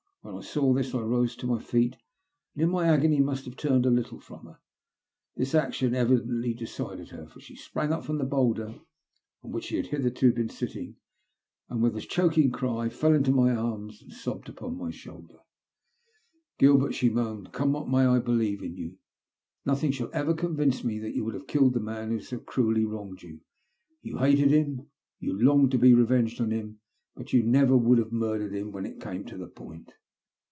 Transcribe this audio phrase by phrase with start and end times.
[0.23, 1.97] When I saw this I rose to my feet,
[2.53, 4.59] and in my agony must have turned a little from her.
[5.35, 8.79] This action evidently decided her, for she sprang up from the boulder
[9.41, 10.97] on which she had hitherto been sitting,
[11.69, 15.39] and, with a choking cry, fell into my arms and sobbed upon my shoulder.
[15.39, 15.39] I
[16.59, 17.11] TELL MY STORY.
[17.13, 18.99] 247" Gilbert," she moaned," come what may, I believe in you.
[19.65, 22.85] Nothing shall ever convince me that you would have killed the man who so cruelly
[22.85, 23.41] wronged you.
[24.03, 24.87] You hated him;
[25.19, 26.79] you longed to be revenged on him;
[27.15, 29.87] but you never would have murdered him when it came to the i)oint."